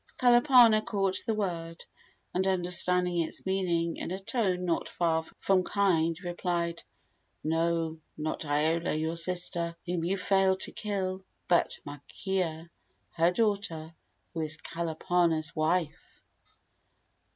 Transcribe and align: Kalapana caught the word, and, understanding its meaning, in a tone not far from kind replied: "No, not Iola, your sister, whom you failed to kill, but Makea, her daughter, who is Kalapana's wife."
Kalapana 0.17 0.83
caught 0.83 1.19
the 1.27 1.35
word, 1.35 1.85
and, 2.33 2.47
understanding 2.47 3.19
its 3.21 3.45
meaning, 3.45 3.97
in 3.97 4.09
a 4.09 4.17
tone 4.17 4.65
not 4.65 4.89
far 4.89 5.21
from 5.37 5.63
kind 5.63 6.17
replied: 6.23 6.81
"No, 7.43 7.99
not 8.17 8.43
Iola, 8.43 8.95
your 8.95 9.15
sister, 9.15 9.75
whom 9.85 10.03
you 10.03 10.17
failed 10.17 10.61
to 10.61 10.71
kill, 10.71 11.23
but 11.47 11.77
Makea, 11.85 12.71
her 13.11 13.31
daughter, 13.31 13.93
who 14.33 14.41
is 14.41 14.57
Kalapana's 14.57 15.55
wife." 15.55 16.23